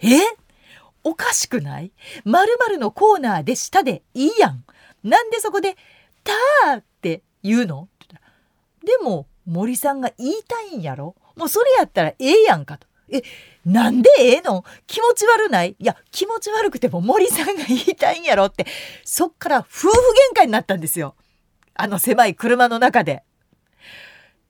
[0.00, 0.18] え？
[1.04, 1.92] おかしくない？
[2.24, 4.64] まるのコーナーで下でいいやん。
[5.04, 5.76] なんでそこで
[6.24, 7.88] 「たー」って言うの？
[8.84, 11.14] でも森さんが言いたいんやろ？
[11.36, 12.86] もうそれやったらええやんかと。
[13.10, 13.22] え、
[13.66, 14.64] なんでええの？
[14.86, 15.76] 気持ち悪ない？
[15.78, 18.64] いや、気持ち悪くても森さんが言いたいんやろって、
[19.04, 19.90] そっから夫婦
[20.34, 21.14] 喧嘩になったんですよ。
[21.74, 23.22] あの狭い車の中で。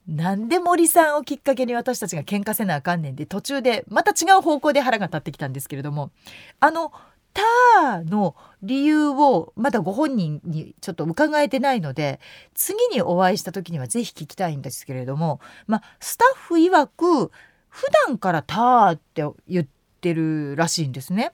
[0.09, 6.11] なんで森さんをきっかけに私たちが喧嘩せなあかんねんで途中でまた違う方向で腹が立ってきたんですけれども
[6.59, 6.93] あの
[7.33, 12.21] 「た」の理由をまだご本人にちょっと伺えてないので
[12.55, 17.31] 次にお会いした時には是非聞きたいんですけれども、まあ、スタッフ曰く
[17.69, 19.67] 普段から「た」って言っ
[20.01, 21.33] てるらしいんですね。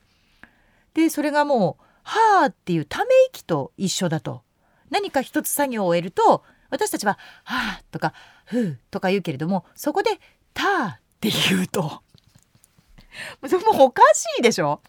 [0.94, 4.42] でそれがもう「はあ」っていうため息と一緒だと。
[4.90, 8.14] 何か一つ作業を終えると私たちは「はあ」とか
[8.49, 10.11] 「ふう」とか言うけれどもそこで
[10.55, 12.03] 「ターって言うと
[13.49, 14.81] それもおかしいでしょ？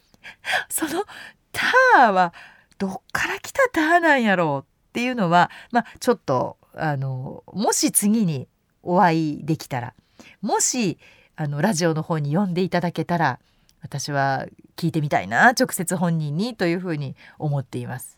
[0.69, 1.03] その
[1.51, 2.33] ターは
[2.77, 8.47] どっから来たターなんやろうっていうのは、まあ、ちょっとあのもし次に
[8.83, 9.93] お会いできたら
[10.41, 10.97] もし
[11.35, 13.39] あのラジオの方に呼んでいただけたら
[13.81, 14.45] 私は
[14.75, 18.17] 聞いてみたいな直接本人にというふうに思っています。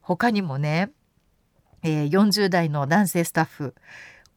[0.00, 0.90] 他にもね、
[1.82, 3.74] えー、40代の男性スタッフ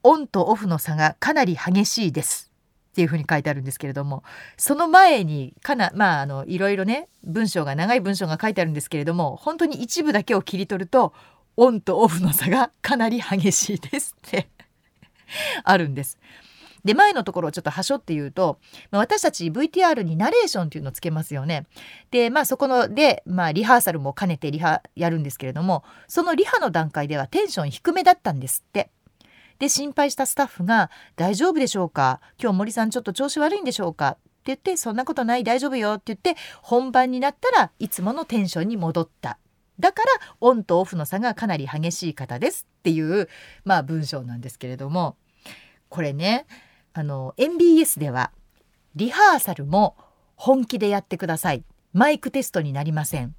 [0.07, 2.49] オンとオフの差がかなり激しいです
[2.91, 4.23] っていうふうに書いてあるんですけれども
[4.55, 11.13] その前にかなまああのいろいろね文章が長い文章が書いてあるんですけれども本当に一部だけを切り取ると
[11.57, 14.47] オンとオフの差がかなり激しいですって
[15.65, 16.17] あるんです。
[16.85, 18.59] で前のところをちょっとはしょって言うと、
[18.91, 21.65] まあ、私たち VTR にナレーションっていうのをつけますよね。
[22.11, 28.89] でまあそこので、まあ、リハーサルも兼ねてリハやるんですけれどもそのリハの段階ではテンション低めだったんですって。
[29.59, 32.21] で心配したスタッフが「大丈夫でしょうか？
[32.41, 39.39] 今日森さんちょっと調子悪いんでしょうか?」って言って「そんなことない大丈夫よ」って言って本番になったらいつものテンションに戻った。
[39.79, 40.09] だから
[40.41, 42.67] オンとオフの差がかなり激しい方です。
[42.79, 43.29] っていう、
[43.63, 45.17] まあ、文章なんですけれども。
[45.89, 46.45] これね
[46.93, 48.31] あの MBS では
[48.95, 49.95] リハーサルも
[50.35, 51.63] 本気でやってください。
[51.93, 53.35] マイクテストになりません。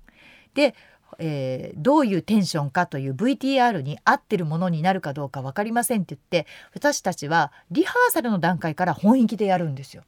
[0.54, 0.74] で、
[1.18, 10.04] えー、どういうテンションかという VTR に合ってるものになるかどうか分かりませんって言って私たちはリハーサルの段階から本気でやるんですよ。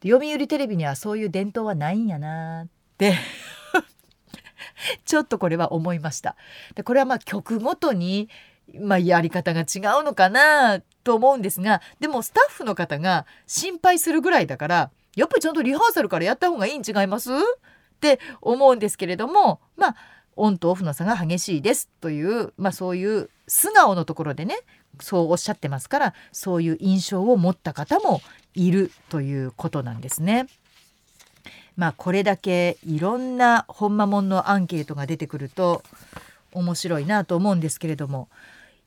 [0.00, 3.14] で読売テレビにはそういう伝統はないんやなって
[5.04, 6.36] ちょっとこれは思いました。
[6.74, 8.28] でこれはまあ曲ごとに
[8.80, 17.32] まあ、やり方が違うのかなと思うんですがでもスタッフの方が心配するぐらいだからやっぱりちゃんとリハーサルからやった方がいいん違います？
[17.32, 19.96] って思うんですけれどもまあ
[20.38, 24.56] オンとオフの差が激しいですという、まあ、そういう素顔のところでね
[25.00, 28.20] そうおっしゃってますからそういう印象を持った方も
[28.54, 30.46] いるということなんですね。
[31.76, 35.82] まあこれだけいろんなほんまもんのアンケートが出てくると
[36.52, 38.28] 面白いなと思うんですけれども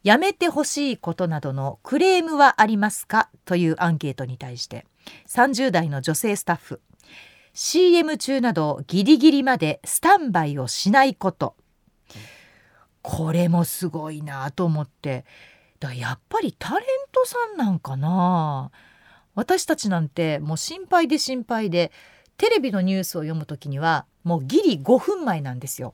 [0.03, 3.29] やめてほしいことなどのクレームはありますか？
[3.45, 4.85] というアンケートに対して
[5.27, 6.81] 30代の女性スタッフ
[7.53, 11.55] CM 中などギリギリまでスタンバイをしないこと
[13.01, 15.25] これもすごいなと思って
[15.79, 18.71] だやっぱりタレントさんなんかな
[19.35, 21.91] 私たちなんてもう心配で心配で
[22.37, 25.93] テレビのニュースを読む時にはもうギリ5分前なんですよ。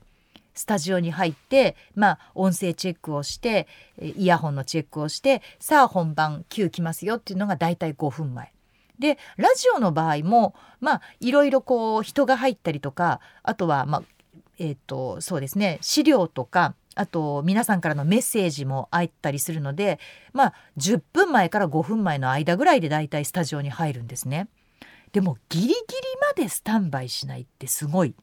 [0.54, 3.68] スタジオに入ってまあ音声チェックをして
[4.02, 8.52] イヤホンのチェックをしてさあ本番 Q 来ますよっていうのがだいたい5分前。
[9.00, 14.04] でラジオの場合もまあいろいろこう人が入ったりとかあとはまあ
[14.60, 20.00] えっ、ー、とそうですね資料とかあと皆さんからのメッセージも入ったりするので
[20.34, 24.48] まあ10分前から5分前の間ぐらいでだいたいスタジオに入るんですね。
[25.14, 25.76] でもギリギリ
[26.22, 28.16] までスタンバイしないってすごい。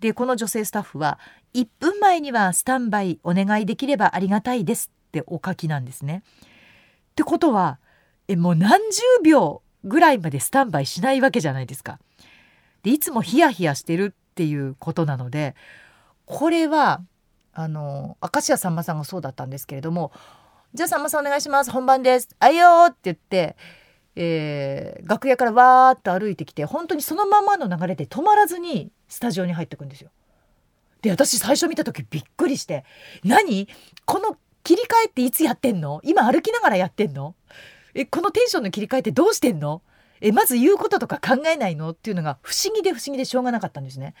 [0.00, 1.20] でこの女性スタッフは
[1.54, 6.24] 1分前にはスタンバイお願いできればありがたいですってお書きなんですね。
[7.12, 7.78] ってことは
[8.26, 11.98] えもう何十秒ぐらいまでスタンバイしないわけじゃないですか。
[12.82, 15.54] でいつもヒヤヒヤしてるっていうことなので
[16.24, 17.00] これは
[17.52, 20.12] あの明石家さんまさんがそうだったんですけれども
[20.74, 23.56] 「じゃあさんまさんお願いします本番ですあいよ」って言って
[24.14, 30.10] えー、楽屋からわーっと歩いてきて本当にそのままの流れで止まらずにスタジオに入ってくんですよ。
[31.00, 32.84] で私最初見た時びっくりして
[33.24, 33.68] 「何？
[34.04, 36.00] この切り替えっていつやってんの？
[36.04, 37.34] 今歩きながらやってんの？
[37.94, 39.82] えこのテンションの切り替えってどうしてんの？
[40.20, 44.14] えまず言うこととか考えないの?」っていうのが不思議で不思議でしょうがなかったんですね。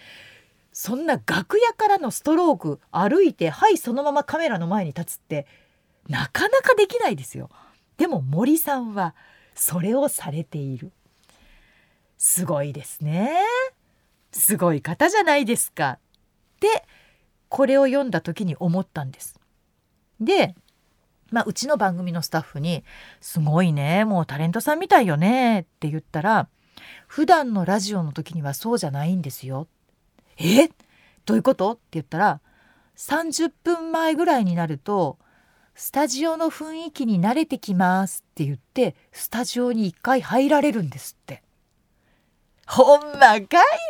[0.72, 5.46] そんな楽屋からのストローク歩いてはいそのままカメラの前に立つって
[6.08, 7.50] なかなかできないですよ。
[7.98, 9.14] でも森さんは
[9.54, 10.92] それをされている
[12.16, 13.38] すごいですね
[14.32, 15.98] すごい方じゃないですか
[16.56, 16.84] って
[17.48, 19.38] これを読んだ時に思ったんです
[20.20, 20.54] で
[21.32, 22.84] まあ、うちの番組のスタッフに
[23.20, 26.48] 「すごいねもうタレントさんみたいよね」って言ったら
[27.08, 29.66] 「普段のラジオの時にはそうじゃないんですよ」
[30.38, 30.68] 「え？
[31.24, 32.40] どういうこと?」って言ったら
[32.96, 35.18] 30分前ぐらいになると
[35.74, 41.42] スタジオの雰囲気に慣れてきますって言ってスタジオに一回入られるんですって。
[42.66, 43.40] ほんまかい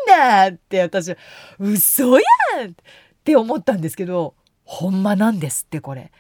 [0.08, 1.14] なって私
[1.58, 2.22] 嘘や
[2.66, 2.74] んっ
[3.22, 6.10] て思ったんですけどほんまなんですってこれ。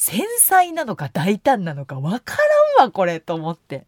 [0.00, 2.34] 繊細なのか大胆なのかわか
[2.78, 3.84] らんわこれと思って。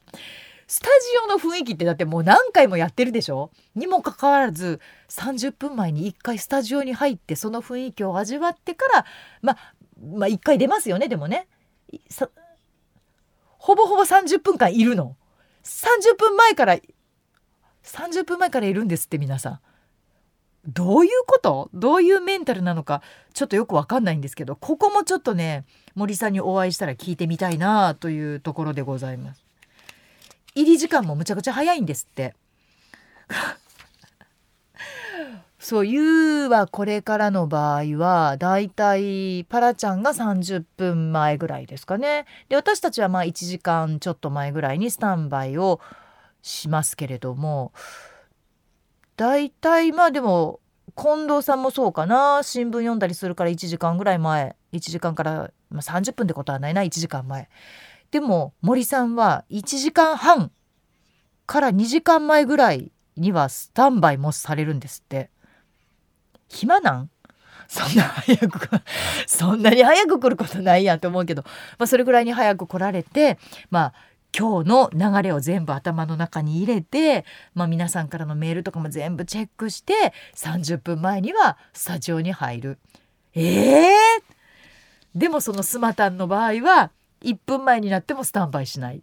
[0.67, 0.93] スタジ
[1.25, 3.51] オの雰囲気ってだってもう何回もやってるでしょ？
[3.75, 9.07] にもかかわらず30分前に1回スタジオに入ってその雰囲気を味わってから
[9.41, 9.75] まあ
[10.15, 11.49] まあ1回出ますよねでもね。
[13.57, 15.17] ほぼほぼ30分間いるの。
[15.65, 16.77] 30分前から
[17.85, 19.61] 30分前からいるんですって皆さん。
[20.67, 21.71] どういうこと？
[21.75, 23.03] どういうメンタルなのか？
[23.35, 29.45] ちょっとよくわかんないんですけどここもちょっとね森さんにお会いしたら聞いてみたいなというところでございます。
[30.55, 32.35] 入り時間もむちゃくちゃ早いんですって。
[35.59, 42.27] そう、ゆうはこれからの場合は、だいたいパラちゃんが30分前ぐらいですかね。
[42.49, 45.81] で、私たちはまあ1時間ちょっと前ぐらいにスタンバイを
[46.43, 47.73] しますけれども、
[49.23, 50.59] だいたいまあでも、
[50.97, 52.41] 近藤さんもそうかな。
[52.43, 54.57] 新聞読んだりするから1時間ぐらい前。
[54.73, 57.49] 1時間から、まあ、30分ってことはないな、1時間前。
[58.11, 60.51] でも、森さんは1時間半
[61.47, 65.31] から2時間前ぐらいにはスタンバイもされるんですって。
[66.49, 67.11] 暇なん？
[67.69, 68.69] そんな早く
[69.27, 71.43] そんなに早く来ることないやんと思うけど、
[71.79, 73.39] まあ、それぐらいに早く来られて
[73.71, 73.95] まあ
[74.37, 77.25] 今日の流れを全部頭の中に入れて、
[77.55, 82.79] まあ、皆さんからのメールとかも全部チェックして30分前にはスタジオに入る。
[83.35, 83.93] えー、
[85.15, 86.91] でもそのスマタンの場合は
[87.23, 89.03] 1分前になってもスタンバイしない。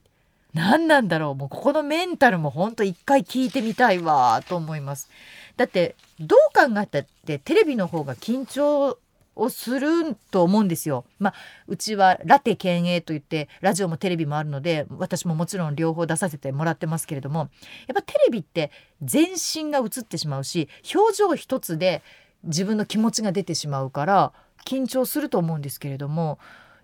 [0.53, 5.09] 何なんだろうもうここのメンタルもほんと一回聞いてみたいわと思います。
[5.57, 8.97] だってどう考えたってテレビの方が緊張
[9.39, 11.05] をすると思うんですよ。
[11.19, 11.33] まあ、
[11.67, 17.47] うちはラテ県営といってラジオもテレビもあるので私ももちろん両方出させてもらってますけれどもやっ
[17.95, 18.71] ぱテレビって
[19.01, 22.01] 全身が映ってしまうし表情一つで
[22.43, 24.33] 自分の気持ちが出てしまうから
[24.65, 26.39] 緊張すると思うんですけれども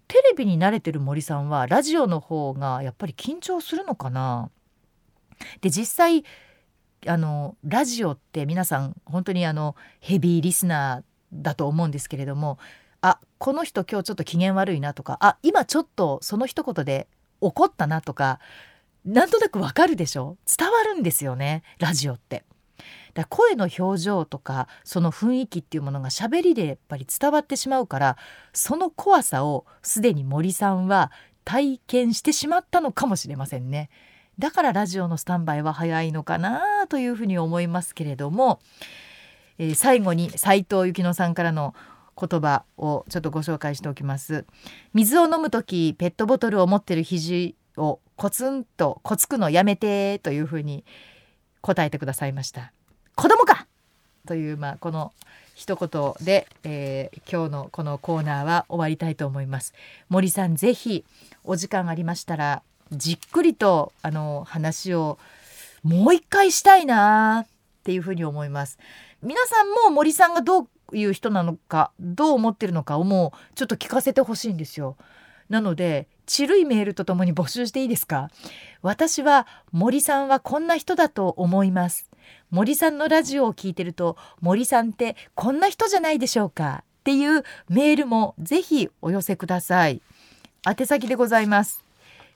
[0.07, 4.49] テレビに慣れてる森さんはラジオの方がやっぱり緊張するのかな
[5.61, 6.23] で実際
[7.07, 12.57] あのラジオって皆さん本当にあのヘビーリスナーだと思うんですけれども
[13.01, 17.07] あこの人今日ちょっと機嫌悪いなとかあ今ちょっとその一言で
[17.41, 18.39] 怒ったなとか
[19.03, 20.37] なんとなくわかるでしょ？
[20.57, 22.43] 伝わるんですよねラジオって。
[23.13, 28.17] だ声の表情とかその雰囲気っていうものが喋りでやっぱり伝わってしまうから
[28.51, 31.11] その怖さをすでに森さんは
[31.45, 33.89] 体験してしまったのかもしれませんね。
[34.37, 38.59] だからラジオのスタンバイは早いのかなというふうに思いますけれども、
[39.57, 41.73] えー、最後に斉藤幸乃さんからの
[42.19, 44.45] 言葉をちょっとご紹介しておきます。
[44.93, 50.85] 水を飲む時ペットボトルを持ってる肘をコツンとこつくのやめてというふうに
[51.61, 52.71] 答えてくださいました。
[53.15, 53.67] 子供か!
[54.25, 55.13] というまあこの
[55.55, 59.73] 一言で、えー、今日のこのコーナーは終わりたいと思います。
[60.09, 61.05] 森さんぜひ
[61.43, 65.17] お時間ありましたらじっくりとあの話を
[65.83, 67.47] もう一回したいなっ
[67.83, 68.79] ていうふうに思います。
[69.25, 74.97] 皆さんも森さんがどういう人なのかどう思ってるのかをもうちょっと聞かせてほしいんですよ。
[75.49, 78.29] なのでちるいメールとともに募集していいですか？
[78.83, 82.07] 私は森さんはこんな人だと思います。
[82.51, 86.83] 森さんのラジオを聞いてると森さんってこんな人じゃないでしょうか？
[87.01, 90.03] っていうメールもぜひお寄せください。
[90.67, 91.83] 宛先でございます。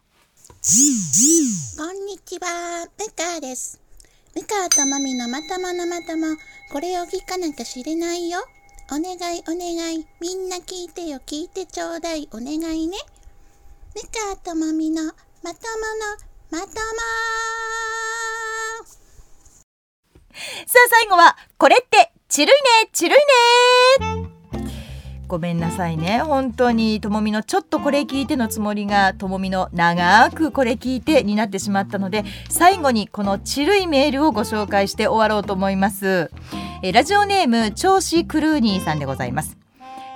[1.77, 3.79] こんにちは、ムカです。
[4.35, 6.35] ムカともみのまとものまとも、
[6.71, 8.39] これを聞かなきゃ知れないよ。
[8.91, 10.07] お願いお願い。
[10.19, 12.29] みんな聞いてよ、聞いてちょうだい。
[12.31, 12.97] お願いね。
[13.95, 15.55] ルカともみのまともの
[16.49, 16.71] まとも
[20.65, 24.29] さあ最後は、これってちるいね、ちるいね
[25.27, 26.19] ごめんなさいね。
[26.19, 36.31] 本当にともみのちょっとこれ聞いてのつもりがともみの長くこれ聞いてになってしまったので最後にこのちるいメールをご紹介して終わろうと思います。
[36.81, 39.57] えラジオネーム調子クルーニーさんでございます。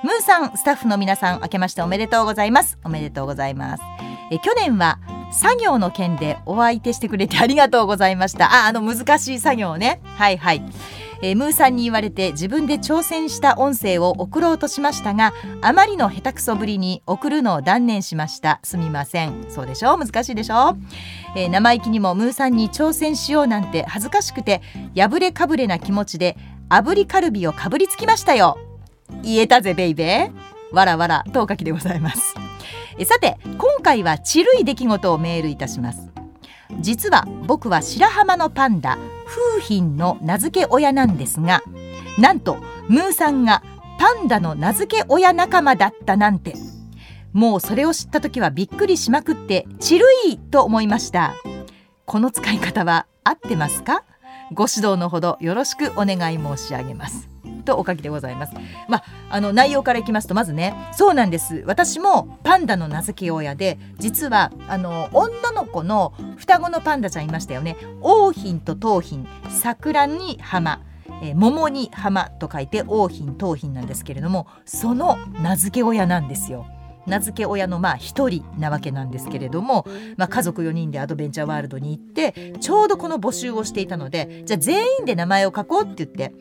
[0.03, 2.77] ムーさんスタッフの皆さん明けましておめでとうございます。
[2.85, 3.83] おめでとうございます。
[4.31, 4.97] え去年は
[5.31, 8.65] 作業の件でお相手してくれてありがとうございました。
[8.65, 10.01] ああの難しい作業ね。
[10.17, 10.63] はいはい。
[11.23, 18.59] えー、ムーさんに言われて自分で挑戦した音声を送ろうとしましたがあまりの下手くそぶりに送るのを断念しました。
[18.63, 19.45] すみません。
[19.47, 19.99] そうでしょ？
[19.99, 20.75] 難しいでしょ、
[21.35, 24.61] えー、生意気にもムーさんに挑戦しようなんて恥ずかしくて
[24.95, 26.37] 破れかぶれな気持ちで
[26.69, 28.57] 炙りカルビをかぶりつきましたよ。
[29.21, 30.75] 言えたぜベイベー。
[30.75, 31.23] わらわら。
[31.33, 32.33] とお書きでございます。
[33.05, 36.09] さて今回はちるい出来事をメールいたします。
[36.79, 41.61] 実は僕は白浜のパンダ風品の名付け親なんですが
[42.17, 43.61] なんとムーさんが
[43.99, 46.53] パンダの名付け親仲間だったなんて。
[47.33, 51.33] もうそれを知った時はびっくりしまくってちるいと思いました。
[52.05, 54.03] この使い方は合ってますか？
[54.51, 57.30] ご指導のほどよろしくお願い申し上げます。
[57.61, 58.53] とお書きでございます。
[58.87, 61.63] まああの内容からいきますとまずねそうなんです。
[61.65, 67.77] 私もパンダの名付け親で実はあの女の子の双子のパンダちゃんいましたよね。
[68.01, 69.25] 桜浜と桃浜。
[69.49, 70.81] 桜に浜。
[71.23, 76.65] えー、桃に浜と書いて桜浜桃浜なんですけれどもその名付け親なんですよ。
[77.07, 79.85] 名付け親のまあ一人なわけなんですけれども、
[80.17, 86.33] まあ、家族4人でアドベンチャーワールドに行ってちょうどこの募集をしていたのでじゃあ全員で名前を書こうって言って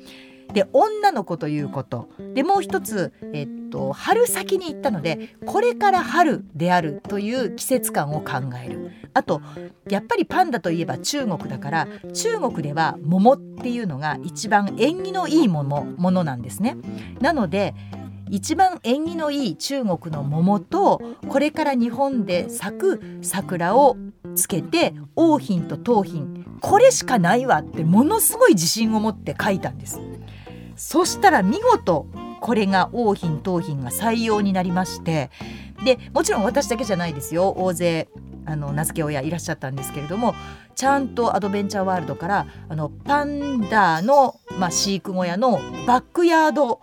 [0.53, 2.09] で女の子ということ。
[2.34, 8.34] でもう一つ、えっと、春先に行ったのでこれから春であるという季節感を考
[8.64, 8.90] える。
[9.14, 9.42] あと
[9.88, 16.76] やっぱりパンダといえば中国だから中国では桃っていうのが一番縁起のいいものものなんですね。
[17.20, 17.74] なので
[18.30, 23.96] 一番縁起のいい中国の桃とこれから日本で咲く桜を
[24.36, 30.01] つけて桜浜と桃浜これしかないわってものすごい自信を持って書いたんです。
[30.81, 32.07] そしたら見事
[32.41, 35.31] これが桜浜桃浜が採用になりまして
[35.85, 37.55] でもちろん私だけじゃないですよ。
[37.57, 38.09] 大勢
[38.47, 40.35] あの名付け親いらっしゃったんですけれども
[40.74, 46.81] ちゃんとアドベンチャーワールドからあのパンダの、まあ、飼育小屋のバックヤード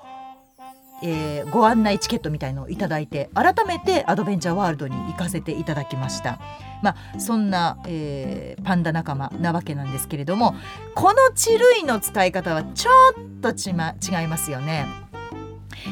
[1.03, 6.39] えー、ご案内チケットみたいのをいただいて改めてアドベンチャーワールドに行かせていただきました。
[6.81, 10.55] まあ、そんな、えー、パンダ仲間なわけなんですけれども
[10.93, 14.85] この地類の使い方はちょっとち、ま、違いますよね。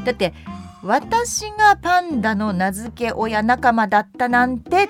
[0.04, 0.34] だって
[0.84, 4.88] 私がパンダの名付け親仲間だったなんて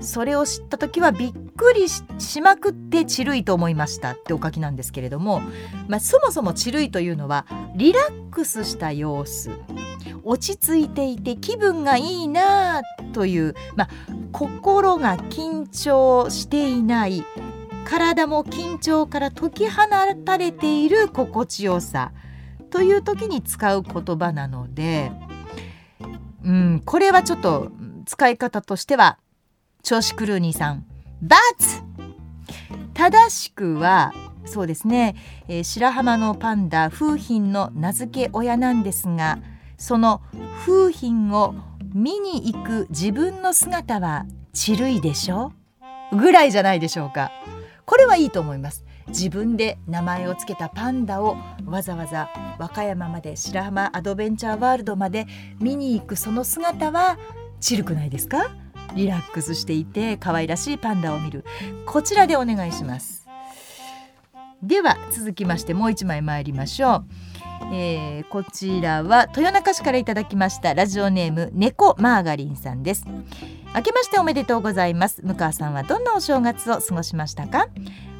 [0.00, 5.40] それを知った時はびっくりしまくってチルイと思いましたってお書きなんですけれども、
[5.88, 9.50] まあ、そもそもチルイというのはリラックスした様子。
[10.22, 12.82] 落ち着いていて気分がいいな
[13.12, 13.88] という、まあ、
[14.32, 17.24] 心が緊張していない
[17.84, 19.84] 体も緊張から解き放
[20.24, 22.12] たれている心地よさ
[22.70, 25.12] という時に使う言葉なので、
[26.44, 27.70] うん、これはちょっと
[28.04, 29.18] 使い方としては
[29.84, 30.84] 調子クルーニーさん
[31.22, 31.82] バツ
[32.94, 34.12] 正しくは
[34.44, 35.16] そうですね、
[35.48, 39.38] えー、白浜のパンダ風浜の名付け親なんですが
[39.76, 40.22] その
[40.64, 41.54] 風浜を
[41.94, 45.52] 見に行く自分の姿はちるいでしょ？
[46.12, 47.30] ぐらいじゃないでしょうか。
[47.84, 48.84] これはいいと思います。
[49.08, 55.26] 自分で名前を付けたパンダをわざわざ和歌山まで白浜アドベンチャーワールドまで
[55.60, 57.18] 見に行くその姿は
[57.60, 58.50] ちるくないですか？
[58.94, 61.44] リラックスしていて可愛らしいパンダを見る。
[61.86, 63.26] こちらでお願いします。
[64.62, 67.04] では続きましてもう一枚参りましょう。
[67.72, 73.04] えー、こちらは豊中市からいただきましたラジオネーム猫マーガリンさんです。
[73.74, 75.20] 明けましておめでとうございます。
[75.22, 77.68] 向川さんはどんなお正月を過ごしましたか？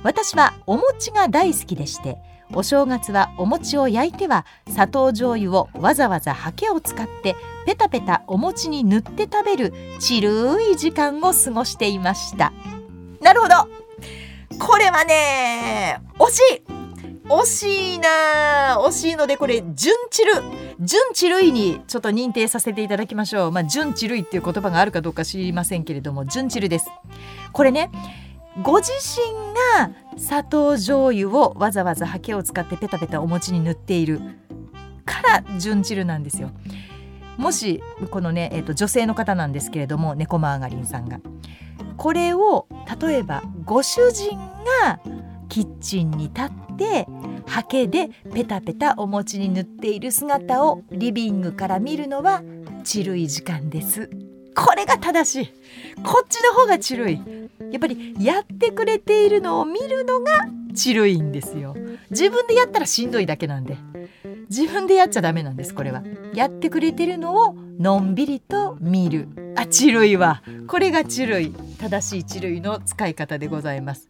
[0.02, 2.18] 私はお餅が大好きでして
[2.54, 7.36] お正月はお餅を焼いては砂糖醤油をわざわざハケを使って
[7.66, 12.52] ペタペタお餅に塗って食べるちるい時間を過ごしていました。
[13.20, 13.54] なるほど。
[14.58, 16.62] これはね惜しい。
[17.28, 18.78] 惜しいな。
[18.80, 20.32] 惜しいのでこれ純チル
[20.80, 23.52] 純チルイにちょっと認定させていただきましょう。
[23.52, 26.86] まあ純チルイっていう言葉があるかどうか知りませんけれども純チルです。
[27.52, 27.90] これね
[28.62, 29.34] ご自身
[29.78, 34.20] が砂糖醤油をわざわざハケを使ってペタペタお餅に塗っている
[35.04, 36.50] から純チルなんですよ。
[37.36, 41.20] もしこのね、えーと、女性の方なんですけれども猫マーガリンさんが
[41.98, 42.66] これを
[43.00, 44.38] 例えばご主人
[44.82, 45.00] が
[45.48, 47.06] キッチンに立って
[47.46, 52.42] ハケでペタペタお餅に塗っている姿をリビングから見るのは
[52.84, 54.10] チルい時間です。
[54.54, 55.52] これが正しい
[56.02, 57.20] こっちの方がチルい
[57.72, 61.74] やっぱりやってくれているのを見るのがチルいんですよ。
[62.10, 63.76] 自分でやったらしんどいだけなんで。
[64.48, 66.02] 自分でやっちゃダメなんですこれは。
[66.34, 69.28] やってくれてるのをのんびりと見る。
[69.56, 71.52] あチルいはこれがチルい。
[71.78, 74.08] 正しいチルいの使い方でございます。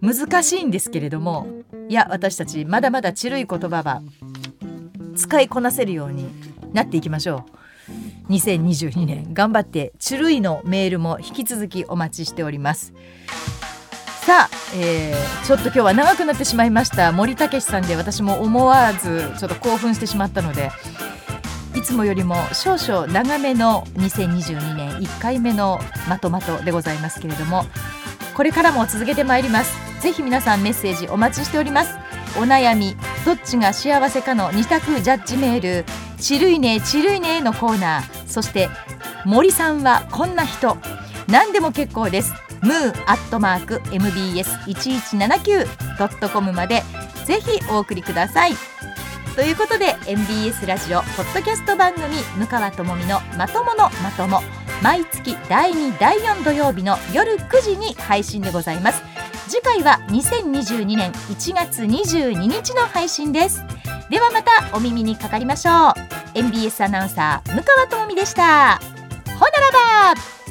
[0.00, 1.46] 難しいんですけれども
[1.88, 4.02] いや私たちまだまだチルい言葉は
[5.14, 6.26] 使いこなせるように
[6.72, 7.61] なっていきましょう。
[8.28, 9.34] 2022年。
[9.34, 12.92] 頑張ってチュルイのメールも引き続きお待ちしております。
[14.24, 17.10] さあ、えー、ちょっと今日は長くなってしまいました。
[17.10, 20.70] 森武さんで私も思わずちょっと興奮してしまったので
[21.74, 27.64] いつもよりも少々長めの2022年1回目のまとまとでございますけれども
[28.36, 29.74] これからも続けてまいります。
[30.00, 31.96] ぜひ皆さんメッセージお待ちしております。
[32.38, 35.84] お悩みどっちが幸せかの2択ジャッジメール
[36.22, 38.28] ちるいねちるいねのコーナー。
[38.28, 38.68] そして
[39.24, 40.76] 森さんはこんな人。
[41.26, 42.32] 何でも結構です。
[42.62, 46.84] ムーアットマーク MBS1179.com まで。
[47.24, 48.52] ぜひお送りください。
[49.34, 52.04] ということで MBS ラジオポッドキャスト番組
[52.38, 54.42] 向川智美のまとものまとも。
[54.80, 59.02] 毎月第2第4土曜日の夜9時に配信でございます。
[59.52, 63.62] 次回は2022年1月22日の配信です。
[64.08, 65.94] ではまたお耳にかかりましょう。
[66.34, 68.80] MBS アナウンサー向川智美でした。
[69.26, 69.50] ほな
[70.08, 70.41] らば。